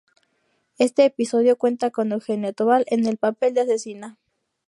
Este 0.79 1.05
episodio 1.05 1.59
cuenta 1.59 1.91
con 1.91 2.11
Eugenia 2.11 2.53
Tobal, 2.53 2.85
en 2.87 3.05
el 3.05 3.17
papel 3.17 3.53
de 3.53 3.61
asesina. 3.61 4.17